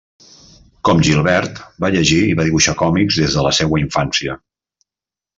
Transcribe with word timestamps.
Com 0.87 1.01
Gilbert, 1.07 1.59
va 1.85 1.91
llegir 1.95 2.17
i 2.29 2.33
va 2.39 2.45
dibuixar 2.47 2.75
còmics 2.79 3.19
des 3.25 3.35
de 3.35 3.43
la 3.49 3.53
seua 3.59 3.83
infància. 3.83 4.39